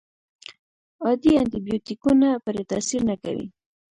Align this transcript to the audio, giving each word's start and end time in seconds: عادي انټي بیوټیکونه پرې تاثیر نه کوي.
عادي 1.05 1.31
انټي 1.41 1.59
بیوټیکونه 1.67 2.27
پرې 2.45 2.61
تاثیر 2.71 3.01
نه 3.09 3.15
کوي. 3.23 3.47